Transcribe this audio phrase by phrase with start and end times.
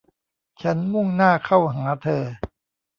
[0.61, 2.23] ฉันมุ่งหน้าเข้าหาเธอ